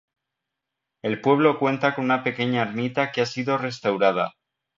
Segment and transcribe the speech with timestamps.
[1.03, 4.33] El pueblo cuenta con una pequeña ermita que ha sido restaurada.